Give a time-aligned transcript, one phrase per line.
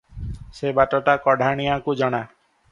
[0.59, 2.27] ସେ ବାଟଟା କଢାଣିଆକୁ ଜଣା।